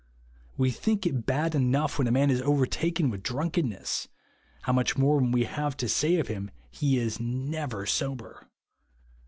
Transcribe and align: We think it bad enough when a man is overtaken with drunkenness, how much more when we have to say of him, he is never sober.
We 0.57 0.71
think 0.71 1.05
it 1.05 1.27
bad 1.27 1.53
enough 1.53 1.99
when 1.99 2.07
a 2.07 2.11
man 2.11 2.31
is 2.31 2.41
overtaken 2.41 3.11
with 3.11 3.21
drunkenness, 3.21 4.07
how 4.63 4.73
much 4.73 4.97
more 4.97 5.17
when 5.17 5.31
we 5.31 5.43
have 5.43 5.77
to 5.77 5.87
say 5.87 6.15
of 6.15 6.27
him, 6.27 6.49
he 6.71 6.97
is 6.97 7.19
never 7.19 7.85
sober. 7.85 8.49